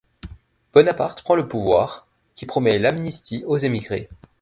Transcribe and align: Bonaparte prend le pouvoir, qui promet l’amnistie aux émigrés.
Bonaparte 0.73 1.21
prend 1.21 1.35
le 1.35 1.47
pouvoir, 1.47 2.07
qui 2.33 2.47
promet 2.47 2.79
l’amnistie 2.79 3.43
aux 3.45 3.57
émigrés. 3.59 4.09